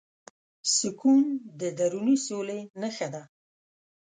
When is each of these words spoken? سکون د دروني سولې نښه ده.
سکون 0.75 1.21
د 1.59 1.61
دروني 1.77 2.17
سولې 2.27 2.59
نښه 2.81 3.07
ده. 3.13 3.23